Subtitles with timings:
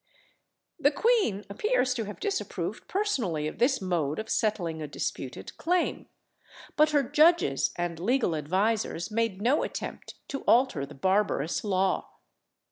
[0.85, 6.07] ]The queen appears to have disapproved personally of this mode of settling a disputed claim,
[6.75, 12.13] but her judges and legal advisers made no attempt to alter the barbarous law.